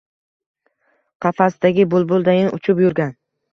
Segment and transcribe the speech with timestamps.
[1.27, 3.17] Qafasdagi bulbuldayin uchib yurgan